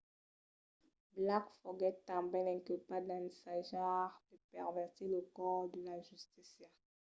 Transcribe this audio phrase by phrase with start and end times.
[1.15, 6.67] blake foguèt tanben inculpat d’ensajar de pervertir lo cors de la justícia